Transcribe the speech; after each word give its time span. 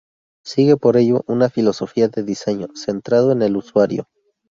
Sigue 0.43 0.77
por 0.77 0.97
ello 0.97 1.21
una 1.27 1.47
filosofía 1.51 2.07
de 2.07 2.23
diseño 2.23 2.69
centrado 2.73 3.31
en 3.33 3.43
el 3.43 3.55
usuario. 3.55 4.07